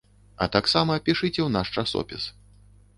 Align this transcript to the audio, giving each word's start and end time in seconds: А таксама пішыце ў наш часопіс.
А 0.45 0.47
таксама 0.55 0.97
пішыце 1.09 1.41
ў 1.45 1.49
наш 1.59 1.67
часопіс. 1.77 2.23